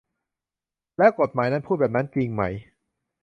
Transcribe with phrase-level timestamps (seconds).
[0.97, 2.43] และกฎหมายนั้นพูดแบบนั้นจริงไหม